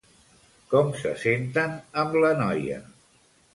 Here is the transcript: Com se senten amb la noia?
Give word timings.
Com 0.71 0.89
se 1.01 1.11
senten 1.25 1.77
amb 2.07 2.19
la 2.25 2.35
noia? 2.43 2.83